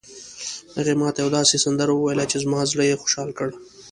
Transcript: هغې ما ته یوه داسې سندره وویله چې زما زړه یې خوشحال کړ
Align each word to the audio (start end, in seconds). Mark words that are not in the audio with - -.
هغې 0.75 0.93
ما 1.01 1.09
ته 1.13 1.19
یوه 1.21 1.31
داسې 1.37 1.55
سندره 1.65 1.93
وویله 1.93 2.25
چې 2.31 2.37
زما 2.43 2.59
زړه 2.71 2.83
یې 2.89 2.99
خوشحال 3.01 3.29
کړ 3.37 3.49